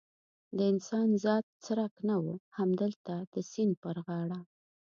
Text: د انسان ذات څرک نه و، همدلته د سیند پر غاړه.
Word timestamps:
د 0.57 0.59
انسان 0.71 1.09
ذات 1.23 1.45
څرک 1.65 1.93
نه 2.07 2.15
و، 2.23 2.25
همدلته 2.57 3.13
د 3.33 3.35
سیند 3.49 3.73
پر 3.83 3.95
غاړه. 4.05 4.39